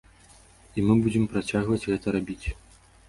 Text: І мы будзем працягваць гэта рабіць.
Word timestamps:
І 0.77 0.85
мы 0.87 0.95
будзем 1.03 1.27
працягваць 1.33 1.81
гэта 1.89 2.15
рабіць. 2.17 2.45